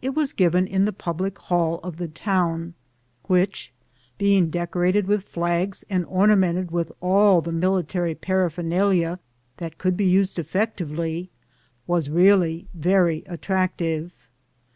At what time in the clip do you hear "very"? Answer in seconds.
12.74-13.24